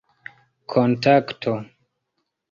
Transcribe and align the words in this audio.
kontakto 0.71 1.53